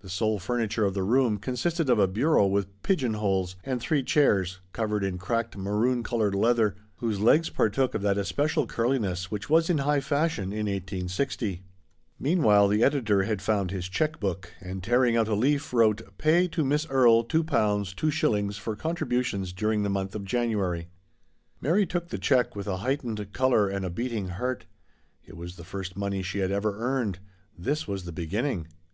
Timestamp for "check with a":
22.18-22.76